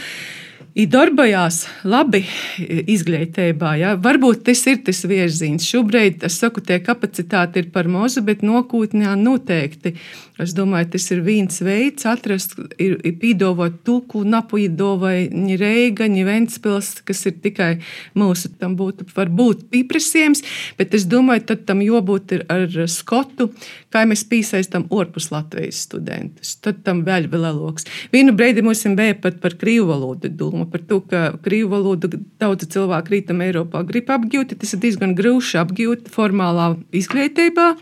ir 0.74 0.88
darbojās 0.90 1.64
labi 1.88 2.22
izglītībā. 2.60 3.74
Ja? 3.80 3.94
Varbūt 4.00 4.44
tas 4.48 4.62
ir 4.70 4.80
tas 4.86 5.02
virziens. 5.08 5.66
Šobrīd, 5.66 6.24
es 6.26 6.38
saku, 6.40 6.62
tie 6.64 6.80
kapacitāte 6.84 7.62
ir 7.62 7.70
par 7.74 7.90
mazu, 7.90 8.22
bet 8.26 8.44
nākotnē 8.46 9.16
noteikti. 9.20 9.96
Es 10.40 10.54
domāju, 10.56 10.88
tas 10.94 11.04
ir 11.12 11.20
viens 11.20 11.60
veids 11.60 12.06
atrast, 12.08 12.54
ir, 12.80 12.94
ir 13.04 13.16
pīdovot 13.20 13.82
tūku, 13.84 14.22
napuido 14.24 14.94
vai 15.00 15.28
ni 15.28 15.58
reiga, 15.60 16.06
ni 16.08 16.22
ventspils, 16.24 17.02
kas 17.04 17.20
ir 17.28 17.36
tikai 17.44 17.74
mūsu, 18.16 18.54
tam 18.60 18.76
būtu 18.78 19.04
varbūt 19.12 19.66
pieprasījums, 19.72 20.40
bet 20.80 20.96
es 20.96 21.04
domāju, 21.10 21.44
tad 21.50 21.66
tam 21.68 21.82
jābūt 21.84 22.38
ar 22.48 22.64
skotu, 22.88 23.50
kā 23.92 24.06
mēs 24.08 24.24
piesaistam 24.30 24.86
orpus 24.88 25.28
Latvijas 25.34 25.82
studentus. 25.84 26.54
Tad 26.64 26.80
tam 26.86 27.04
vēl 27.04 27.28
lielāks. 27.28 27.88
Vienu 28.14 28.32
brīdi 28.36 28.64
mums 28.64 28.86
bija 28.96 29.18
pat 29.20 29.42
par 29.44 29.58
krīvu 29.60 29.90
valodu 29.92 30.32
doma, 30.32 30.59
par 30.68 30.82
to, 30.88 31.00
ka 31.00 31.22
krīvu 31.44 31.70
valodu 31.72 32.10
daudz 32.40 32.68
cilvēku 32.72 33.16
rītam 33.16 33.44
Eiropā 33.44 33.84
grib 33.88 34.10
apgūt, 34.12 34.56
tas 34.60 34.74
ir 34.74 34.82
diezgan 34.82 35.14
grūti 35.18 35.60
apgūt 35.60 36.10
formālā 36.12 36.74
izglītībā. 36.92 37.74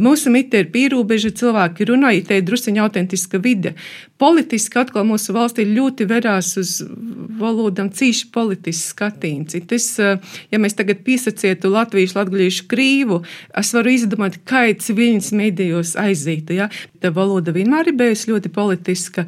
Mūsu 0.00 0.30
mite 0.32 0.60
ir 0.62 0.70
pierobeža, 0.72 1.32
cilvēki 1.36 1.84
runā, 1.90 2.12
ja 2.14 2.22
te 2.24 2.38
ir 2.38 2.44
drusciņa 2.46 2.84
autentiska 2.86 3.40
vide. 3.42 3.74
Politiski 4.20 4.78
atkal 4.80 5.04
mūsu 5.08 5.34
valstī 5.36 5.66
ļoti 5.68 6.06
verās 6.08 6.54
uz 6.60 6.76
valodām 7.40 7.90
cīši 7.92 8.30
politisks 8.32 8.94
skatīns. 8.94 9.58
Tas, 9.68 9.88
ja 10.00 10.60
mēs 10.62 10.78
tagad 10.78 11.02
piesacietu 11.04 11.72
latviešu, 11.74 12.16
latgaliešu 12.16 12.68
krīvu, 12.70 13.20
es 13.60 13.72
varu 13.76 13.92
izdomāt, 13.92 14.38
kāds 14.48 14.92
viņas 14.94 15.32
medijos 15.36 15.96
aizītu. 16.00 16.56
Ja? 16.62 16.70
Tā 17.02 17.12
valoda 17.16 17.52
vienmēr 17.56 17.92
ir 17.92 17.98
bijusi 18.00 18.32
ļoti 18.32 18.54
politiska. 18.54 19.26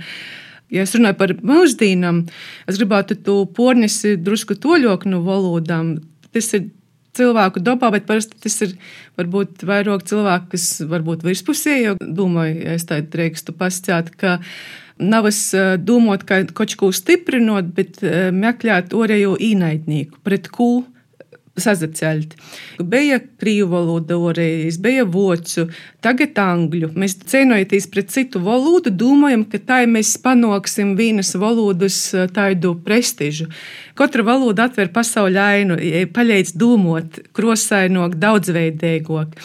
Ja 0.72 0.86
es 0.86 0.94
runāju 0.96 1.18
par 1.20 1.34
mūždīnām, 1.44 2.22
es 2.70 2.78
gribētu 2.80 3.18
to 3.26 3.42
pornesi 3.56 4.16
drusku 4.16 4.56
toļok 4.56 5.04
no 5.10 5.20
valodām. 5.26 5.98
Tas 6.32 6.48
ir 6.56 6.70
cilvēku 7.16 7.60
dabā, 7.60 7.90
bet 7.92 8.06
parasti 8.08 8.38
tas 8.40 8.56
ir 8.64 8.76
varbūt 9.20 9.66
vairāk 9.68 10.06
cilvēku, 10.08 10.54
kas 10.54 10.68
varbūt 10.88 11.26
virspusēji, 11.26 11.90
jo 11.90 11.96
domāju, 12.00 12.62
ja 12.64 12.78
es 12.78 12.88
tādu 12.88 13.10
drīkstu 13.12 13.52
pasciāt, 13.58 14.08
ka 14.16 14.38
nav 15.02 15.28
es 15.28 15.42
domāt, 15.84 16.24
ka 16.28 16.40
kaut 16.56 16.72
ko 16.80 16.88
stiprinot, 16.94 17.68
bet 17.76 18.00
meklēt 18.32 18.96
orējo 18.96 19.36
īnaidnieku, 19.44 20.22
pret 20.24 20.48
ko 20.52 20.70
sazaceļti. 21.60 22.38
Bija 22.88 23.18
krīvu 23.20 23.68
valoda, 23.72 24.16
oreiz, 24.16 24.78
bija 24.80 25.04
vocu, 25.04 25.66
tagad 26.04 26.38
angļu. 26.40 26.92
Mēs 26.96 27.18
cenojoties 27.28 27.88
pret 27.92 28.12
citu 28.14 28.40
valodu, 28.44 28.90
domājam, 28.90 29.44
ka 29.50 29.60
tā 29.60 29.82
mēs 29.90 30.14
panāksim 30.24 30.94
vienas 30.96 31.34
valodas 31.36 31.98
tādu 32.32 32.74
prestižu. 32.84 33.50
Katra 33.98 34.24
valoda 34.26 34.70
atver 34.70 34.92
pasauli 34.94 35.40
ainu, 35.40 35.76
paļēc 36.14 36.54
domot, 36.56 37.20
krosainok, 37.36 38.16
daudzveidīgāk. 38.22 39.36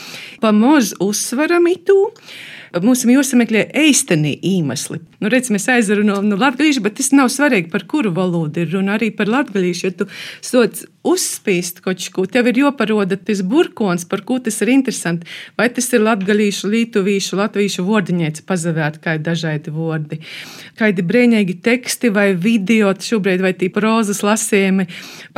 Pamoz 0.43 0.95
uzsveram 1.03 1.67
mums 2.83 3.03
ir 3.05 3.13
jāsameklē 3.15 3.63
īstenī 3.85 4.33
iemesli. 4.45 4.99
Nu, 5.21 5.31
redz, 5.31 5.49
mēs 5.53 5.67
aizrunājam 5.71 6.27
no 6.29 6.37
latviešu, 6.39 6.83
bet 6.85 6.97
tas 6.99 7.11
nav 7.15 7.31
svarīgi, 7.33 7.71
par 7.73 7.87
kuru 7.89 8.11
valodu 8.15 8.63
ir 8.63 8.71
runa. 8.73 8.97
Arī 8.97 9.09
par 9.15 9.31
latviešu, 9.31 9.87
ja 9.87 9.95
tu 9.97 10.07
sots 10.45 10.85
uzspīst 11.07 11.81
kaut 11.85 12.03
ko, 12.13 12.25
tev 12.29 12.49
ir 12.51 12.61
jāparoda 12.63 13.17
tas 13.19 13.41
burkons, 13.45 14.05
par 14.09 14.23
ko 14.27 14.39
tas 14.43 14.59
ir 14.63 14.71
interesanti. 14.73 15.27
Vai 15.59 15.69
tas 15.73 15.87
ir 15.93 16.03
latviešu, 16.03 16.69
lietuvīšu, 16.73 17.37
latviešu 17.39 17.85
vārdiņēts 17.87 18.43
pazavērt, 18.47 18.99
kā 19.03 19.17
ir 19.17 19.23
dažādi 19.25 19.73
vārdi. 19.73 20.19
Kādi 20.77 21.05
brīnīgi 21.07 21.57
teksti 21.65 22.11
vai 22.13 22.27
video, 22.37 22.93
šobrīd 22.93 23.43
vai 23.43 23.53
tī 23.57 23.71
prozas 23.73 24.23
lasījumi. 24.25 24.87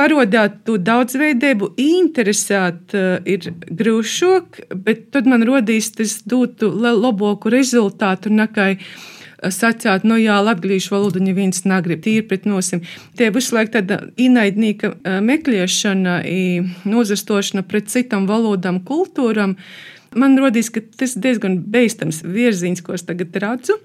Parodāt 0.00 0.62
to 0.66 0.76
daudzveidību, 0.80 1.72
interesēt 1.80 2.96
uh, 2.96 3.20
ir 3.28 3.52
grūšāk, 3.70 4.64
bet 4.74 5.08
tad 5.14 5.30
man 5.30 5.46
rodīs 5.46 5.92
tas 5.96 6.20
dotu 6.28 6.70
labāku 6.70 7.52
rezultātu 7.52 8.32
nekā 8.34 8.74
sacīt, 9.48 10.04
nu 10.04 10.18
jā, 10.20 10.36
latviešu 10.44 10.94
valodu 10.94 11.22
neviens 11.22 11.64
negrib, 11.64 12.02
tīri 12.04 12.26
pret 12.28 12.46
nosim. 12.48 12.82
Tie 13.18 13.30
visu 13.34 13.56
laiku 13.56 13.78
tāda 13.78 14.00
inaidnīga 14.20 14.92
meklēšana, 15.24 16.20
nozastošana 16.88 17.64
pret 17.68 17.90
citām 17.92 18.28
valodām, 18.30 18.82
kultūram. 18.86 19.56
Man 20.16 20.38
rodīs, 20.40 20.72
ka 20.74 20.82
tas 20.82 21.14
diezgan 21.16 21.60
beigstams 21.70 22.24
virziens, 22.26 22.82
ko 22.82 22.96
es 22.96 23.06
tagad 23.06 23.36
redzu, 23.40 23.78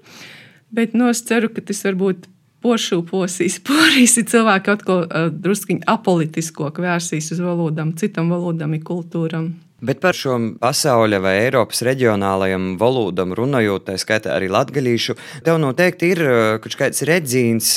bet 0.74 0.96
no 0.98 1.10
es 1.12 1.22
ceru, 1.24 1.52
ka 1.54 1.62
tas 1.64 1.84
varbūt 1.86 2.26
poršūposīs, 2.66 3.60
porīs 3.68 4.18
cilvēki 4.18 4.72
atkal 4.72 5.04
uh, 5.04 5.28
druskuņi 5.30 5.86
apolitiskāk 5.90 6.80
vērsīs 6.82 7.30
uz 7.36 7.44
valodām, 7.44 7.94
citām 8.00 8.32
valodām, 8.34 8.74
kultūram. 8.82 9.54
Bet 9.86 10.00
par 10.02 10.16
šo 10.18 10.34
pasaules 10.58 11.20
vai 11.22 11.36
Eiropas 11.44 11.84
reģionālajiem 11.86 12.72
valodam 12.80 13.34
runājot, 13.38 13.84
tā 13.86 13.94
skaitā 14.00 14.32
arī 14.34 14.48
latgaļīšu, 14.50 15.14
tev 15.46 15.60
noteikti 15.62 16.10
ir 16.14 16.22
uh, 16.24 16.32
kaut 16.62 16.74
kāds 16.80 17.04
redzīns, 17.06 17.76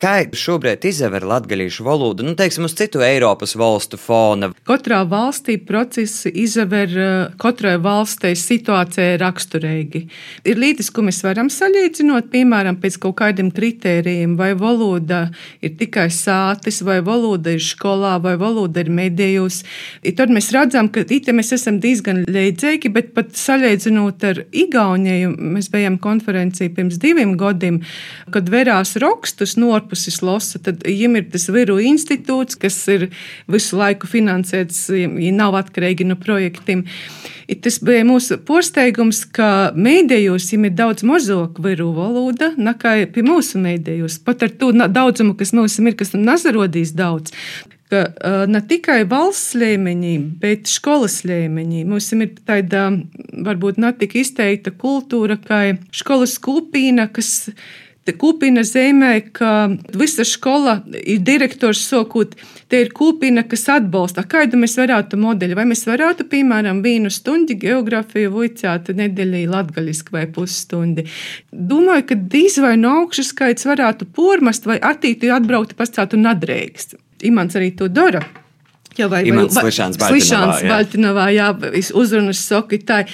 Kā 0.00 0.22
šobrīd 0.24 0.86
izver 0.88 1.26
latviešu 1.28 1.84
valodu, 1.84 2.24
nu, 2.24 2.32
teiksim, 2.32 2.64
uz 2.64 2.72
citu 2.72 3.02
Eiropas 3.04 3.52
valstu 3.60 3.98
fona? 4.00 4.48
Katrā 4.64 5.02
valstī 5.04 5.58
procesi 5.60 6.30
izver 6.40 6.94
eh, 6.96 7.34
katrai 7.36 7.74
valstī 7.84 8.30
situācijai 8.32 9.18
raksturīgi. 9.20 10.00
Ir 10.48 10.56
līdzi, 10.62 10.86
ko 10.96 11.04
mēs 11.04 11.18
varam 11.26 11.50
salīdzinot, 11.52 12.30
piemēram, 12.32 12.78
pēc 12.80 12.96
kaut 13.02 13.18
kādiem 13.18 13.50
kritērijiem, 13.52 14.38
vai 14.40 14.54
valoda 14.56 15.26
ir 15.60 15.74
tikai 15.76 16.06
sātis, 16.16 16.80
vai 16.80 17.02
valoda 17.04 17.52
ir 17.52 17.60
skolā, 17.60 18.14
vai 18.24 18.38
valoda 18.40 18.80
ir 18.80 18.88
medijos. 18.88 19.60
Tad 20.16 20.32
mēs 20.32 20.48
redzam, 20.56 20.88
ka 20.88 21.04
itē 21.04 21.36
mēs 21.36 21.52
esam 21.58 21.76
diezgan 21.84 22.24
leidzīgi, 22.24 22.94
bet 22.96 23.12
pat 23.12 23.36
salīdzinot 23.36 24.26
ar 24.30 24.42
Igauniju, 24.64 25.36
mēs 25.58 25.68
bijām 25.76 26.00
konferencijā 26.00 26.72
pirms 26.80 26.96
diviem 27.04 27.36
gadiem, 27.36 27.82
kad 28.32 28.48
verās 28.48 28.96
rakstus 29.04 29.58
no 29.60 29.76
ārpuses 29.90 30.22
lasa, 30.22 30.58
tad 30.62 30.84
viņiem 30.86 31.16
ir 31.18 31.30
tas 31.32 31.48
Viru 31.50 31.78
institūts, 31.82 32.56
kas 32.58 32.76
ir 32.88 33.10
visu 33.50 33.76
laiku 33.76 34.06
finansēts, 34.06 34.90
ja 34.90 35.32
nav 35.34 35.56
atkarīgi 35.58 36.06
no 36.06 36.16
projektiem. 36.16 36.86
Tas 37.62 37.80
bija 37.82 38.04
mūsu 38.06 38.38
pārsteigums, 38.46 39.24
ka 39.26 39.72
mēdījos 39.74 40.52
viņiem 40.52 40.68
ir 40.70 40.76
daudz 40.78 41.02
mazāk 41.02 41.58
viru 41.58 41.90
valoda 41.96 42.52
nekā 42.56 43.10
pie 43.10 43.22
mūsu 43.26 43.58
mēdījos. 43.58 44.20
Pat 44.22 44.42
ar 44.46 44.54
to 44.54 44.70
daudzumu, 44.72 45.34
kas 45.34 45.52
mums 45.52 45.78
ir, 45.78 45.96
kas 45.98 46.14
nazarodīs 46.14 46.94
daudz 46.94 47.34
ka 47.90 48.04
uh, 48.06 48.46
ne 48.46 48.60
tikai 48.62 49.02
valsts 49.10 49.56
līmeņī, 49.58 50.12
bet 50.38 50.70
skolas 50.70 51.24
līmeņī 51.26 51.82
mums 51.90 52.12
ir 52.14 52.36
tāda 52.46 52.86
varbūt 53.34 53.80
ne 53.82 53.90
tik 53.98 54.14
izteikta 54.20 54.70
kultūra, 54.70 55.34
kā 55.42 55.74
skolas 55.90 56.36
kopīna, 56.38 57.08
kas 57.10 57.50
Kūpina 58.08 58.62
zīmē, 58.64 59.10
ka 59.36 59.70
visa 59.94 60.24
skola 60.26 60.80
ir 60.98 61.20
direktors 61.22 61.82
sokot, 61.84 62.32
te 62.72 62.80
ir 62.82 62.90
kūpina, 62.96 63.44
kas 63.46 63.68
atbalsta. 63.70 64.24
Kādu 64.26 64.58
mēs 64.58 64.74
varētu 64.80 65.18
modeļu? 65.20 65.54
Vai 65.58 65.66
mēs 65.68 65.84
varētu, 65.86 66.26
piemēram, 66.32 66.80
vienu 66.82 67.12
stundu 67.12 67.54
geogrāfiju 67.60 68.32
vicēt 68.34 68.90
nedēļī 68.96 69.44
latgaļiski 69.52 70.16
vai 70.16 70.26
pusstundi? 70.32 71.06
Domāju, 71.52 72.08
ka 72.10 72.18
dīz 72.34 72.58
vai 72.64 72.74
no 72.80 72.96
augšas 73.02 73.34
skaits 73.34 73.68
varētu 73.68 74.08
pormast 74.16 74.66
vai 74.66 74.80
attīti 74.80 75.30
atbraukt 75.30 75.76
pastātu 75.78 76.18
nadrēkst. 76.18 76.96
Imants 77.28 77.60
arī 77.60 77.74
to 77.76 77.92
dara. 77.92 78.24
Jā, 78.98 79.06
vai 79.06 79.22
Slišanas 79.22 80.64
Baltinovā, 80.66 81.28
jā, 81.30 81.50
uzrunas 81.94 82.40
sokitāji. 82.42 83.06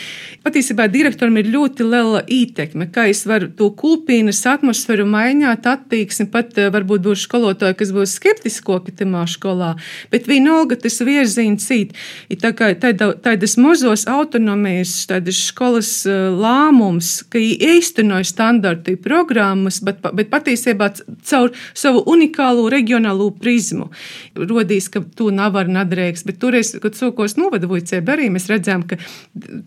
Patiesībā 0.47 0.87
direktoram 0.89 1.37
ir 1.41 1.51
ļoti 1.53 1.85
liela 1.85 2.23
ietekme, 2.33 2.87
kā 2.95 3.09
es 3.11 3.25
varu 3.29 3.51
to 3.59 3.69
kūpīnas 3.77 4.41
atmosfēru 4.49 5.05
mainīt, 5.11 5.67
attieksmi, 5.69 6.29
pat 6.33 6.57
eh, 6.57 6.71
varbūt 6.73 7.03
būs 7.05 7.25
skolotāji, 7.27 7.77
kas 7.81 7.93
būs 7.93 8.15
skeptiskoki 8.17 8.95
tamā 8.97 9.25
skolā, 9.29 9.75
bet 10.13 10.31
vienalga 10.31 10.79
tas 10.81 10.97
virziens 11.05 11.67
cīt. 11.67 11.93
Ir 12.33 12.41
tā 12.41 12.55
kā 12.57 12.71
tādas 12.79 13.57
mazos 13.61 14.07
autonomijas, 14.09 14.95
tādas 15.11 15.43
skolas 15.51 15.91
eh, 16.09 16.31
lāmums, 16.31 17.19
ka 17.29 17.43
īstenoja 17.43 18.25
standartu 18.31 18.97
programmas, 19.03 19.83
bet, 19.85 20.01
bet 20.17 20.33
patiesībā 20.33 20.93
caur 21.27 21.53
savu 21.75 22.07
unikālo 22.09 22.71
reģionālo 22.73 23.29
prizmu 23.37 23.91
rodīs, 24.39 24.89
ka 24.93 25.03
to 25.19 25.29
nav 25.35 25.57
var 25.59 25.66
nadrēks, 25.71 26.25
bet 26.27 26.39
toreiz, 26.43 26.73
kad 26.83 26.97
sokos 26.99 27.37
novada 27.39 27.69
Vujcēba 27.71 28.15
arī 28.17 28.29
mēs 28.33 28.49
redzējām, 28.51 28.85
ka 28.91 28.99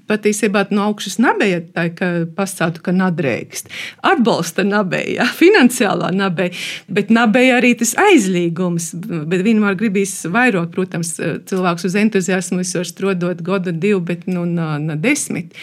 patiesībā 0.10 0.66
no 0.74 0.88
augšas 0.90 1.20
nabēja 1.22 1.62
tā, 1.76 1.88
ka 1.96 2.10
pasātu, 2.38 2.84
ka 2.86 2.94
nadrēkst. 2.96 3.72
Atbalsta 4.10 4.66
nabēja, 4.68 5.28
finansiālā 5.42 6.12
nabēja, 6.16 6.56
bet 6.92 7.14
nabēja 7.14 7.60
arī 7.60 7.76
tas 7.80 7.96
aizlīgums, 8.00 8.92
bet 9.30 9.46
vienmēr 9.46 9.78
gribīs 9.80 10.18
vairot, 10.32 10.74
protams, 10.76 11.16
cilvēks 11.50 11.88
uz 11.90 12.00
entuziasmu 12.04 12.64
visur 12.64 12.88
strodot 12.88 13.44
godu 13.46 13.76
divu, 13.76 14.02
bet 14.12 14.28
nu 14.30 14.46
na, 14.50 14.76
na 14.82 15.00
desmit. 15.00 15.56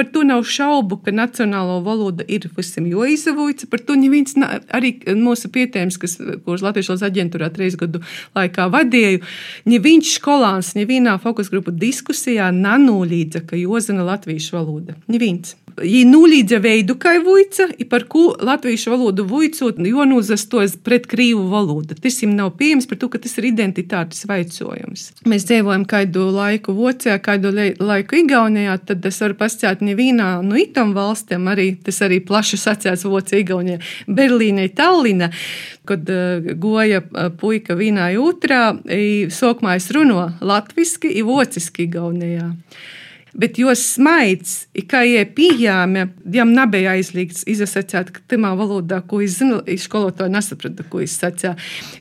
Par 0.00 0.08
to 0.08 0.22
nav 0.24 0.46
šaubu, 0.48 0.96
ka 1.04 1.12
nacionālo 1.12 1.74
valoda 1.84 2.24
ir 2.24 2.46
visam 2.56 2.86
joizavojusi. 2.88 3.68
Par 3.68 3.82
to 3.84 3.98
neviens 4.00 4.32
arī 4.72 4.94
mūsu 5.12 5.50
pietēms, 5.52 6.00
kas, 6.00 6.16
kurš 6.46 6.64
Latvijas 6.64 6.88
valsts 6.88 7.04
aģentūrā 7.10 7.50
trīs 7.52 7.76
gadu 7.76 8.00
laikā 8.32 8.70
vadīju, 8.72 9.20
ne 9.68 9.84
viņš 9.84 10.16
skolāns, 10.16 10.72
nevienā 10.78 11.18
fokus 11.20 11.52
grupu 11.52 11.76
diskusijā 11.76 12.48
nanūlīdza, 12.48 13.44
ka 13.44 13.60
jozina 13.60 14.08
latviešu 14.08 14.56
valoda. 14.56 14.96
Neviens. 15.12 15.58
Jī 15.80 16.00
nulīdza 16.04 16.58
veidu, 16.60 16.96
kā 17.00 17.12
vuica, 17.22 17.68
par 17.88 18.02
ko 18.10 18.34
latviešu 18.42 18.90
valodu 18.90 19.24
vuicot, 19.28 19.78
jo 19.86 20.04
nūzastos 20.08 20.74
pret 20.84 21.06
krīvu 21.08 21.44
valodu. 21.52 21.94
Tas 21.94 22.18
viņam 22.20 22.34
nav 22.36 22.50
pieejams, 22.58 22.88
par 22.90 22.98
to, 23.00 23.08
ka 23.12 23.20
tas 23.22 23.36
ir 23.38 23.46
identitātes 23.52 24.26
vaicojums. 24.28 25.06
Mēs 25.30 25.46
dzīvojam 25.48 25.86
kādu 25.88 26.26
laiku 26.34 26.74
Vācijā, 26.76 27.16
kādu 27.22 27.52
laiku 27.54 28.18
Igaunijā, 28.18 28.76
tad 28.90 29.06
es 29.08 29.20
varu 29.22 29.38
pastāstīt 29.38 29.84
nevienā 29.90 30.30
no 30.46 30.58
itam 30.58 30.94
valstīm, 30.96 31.50
arī 31.52 31.72
tas 31.84 32.00
arī 32.06 32.20
plaši 32.24 32.60
sacēts 32.60 33.06
Vācijā, 33.10 33.42
Igaunijā, 33.44 33.80
Berlīnē, 34.08 34.68
Tallinā, 34.76 35.30
kad 35.88 36.08
uh, 36.10 36.54
goja 36.62 37.02
uh, 37.02 37.28
puika 37.34 37.76
vienā 37.78 38.12
otrā, 38.20 38.62
sākumā 39.34 39.76
es 39.80 39.90
runāju 39.94 40.32
latviski, 40.46 41.12
i 41.18 41.26
vāciski 41.26 41.88
Igaunijā 41.88 42.50
bet 43.34 43.58
jo 43.60 43.72
smaids, 43.76 44.66
kā 44.90 45.02
jie 45.06 45.22
pieejami, 45.36 46.06
jam 46.34 46.52
nebija 46.54 46.94
aizliegts 46.96 47.44
izsacīt, 47.50 48.12
ka 48.14 48.22
tamā 48.30 48.52
valodā, 48.58 49.00
ko 49.06 49.20
es 49.24 49.38
zinu, 49.38 49.60
skolotāji 49.80 50.34
nesaprata, 50.34 50.86
ko 50.90 51.02
es 51.04 51.16
sacīju. 51.20 51.54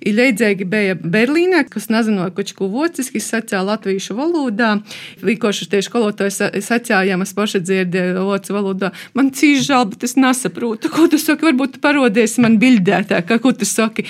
Ir 0.05 0.17
leidzīgi 0.17 0.67
bija 0.69 0.97
Berlīnē, 0.99 1.63
kas 1.69 1.89
nezināja, 1.93 2.33
ko 2.35 2.45
čku 2.51 2.69
vociski 2.73 3.21
sacīja 3.23 3.63
latviešu 3.67 4.17
valodā. 4.17 4.75
Vīkoši 5.23 5.69
tie 5.71 5.83
skolotāji 5.85 6.35
sacīja, 6.65 7.03
ja 7.11 7.19
mēs 7.19 7.35
paši 7.37 7.63
dzirdēju 7.65 8.27
vācu 8.29 8.55
valodā. 8.55 8.93
Man 9.17 9.33
cīši 9.35 9.65
žēl, 9.69 9.89
bet 9.93 10.05
es 10.07 10.17
nesaprotu, 10.19 10.91
ko 10.93 11.07
tu 11.11 11.21
saki, 11.21 11.49
varbūt 11.49 11.77
tu 11.77 11.83
parodies 11.83 12.37
man 12.43 12.59
bildētā, 12.61 13.21
ko 13.29 13.53
tu 13.53 13.67
saki. 13.69 14.07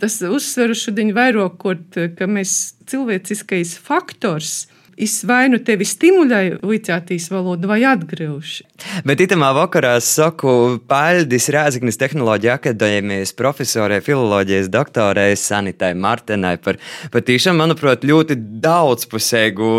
Tas 0.00 0.14
uzsveru 0.24 0.72
šodien 0.76 1.10
vairākot, 1.12 1.98
ka 2.16 2.28
mēs 2.30 2.52
cilvēciskais 2.88 3.74
faktors 3.84 4.62
es 5.00 5.20
vai 5.26 5.48
nu 5.52 5.60
tevi 5.64 5.86
stimulēju 5.88 6.60
vicētīs 6.66 7.28
valodu 7.32 7.70
vai 7.70 7.80
atgriežu. 7.88 8.66
Bet 9.06 9.22
itamā 9.24 9.50
vakarā 9.56 9.92
saku 10.04 10.52
paļdis 10.90 11.48
Rēziknis 11.54 11.98
Tehnoloģija 12.00 12.56
akadēmijas 12.60 13.34
profesorai, 13.38 14.00
filoloģijas 14.04 14.70
doktorai 14.72 15.28
Sanitai 15.38 15.92
Martenai 15.98 16.56
par 16.62 16.80
patīšām, 17.14 17.60
manuprāt, 17.60 18.06
ļoti 18.08 18.38
daudzpusēgu, 18.64 19.70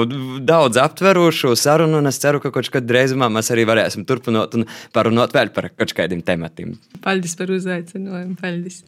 daudz 0.48 0.82
aptverošu 0.82 1.56
sarunu, 1.60 2.02
un 2.02 2.12
es 2.12 2.22
ceru, 2.22 2.42
ka 2.44 2.54
kaut 2.54 2.72
kad 2.74 2.88
drīzumā 2.88 3.30
mēs 3.34 3.52
arī 3.54 3.66
varēsim 3.70 4.06
turpināt 4.10 4.58
un 4.58 4.68
parunāt 4.96 5.36
vēl 5.38 5.54
par 5.56 5.72
kaut 5.76 5.96
kādiem 5.98 6.24
tematiem. 6.26 6.76
Paldies 7.06 7.38
par 7.40 7.54
uzaicinājumu. 7.54 8.38
Paldies! 8.42 8.84